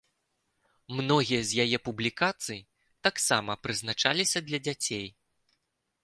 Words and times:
Многія 0.99 1.41
з 1.49 1.65
яе 1.65 1.77
публікацый 1.89 2.59
таксама 3.09 3.57
прызначаліся 3.67 4.39
для 4.47 4.59
дзяцей. 4.69 5.05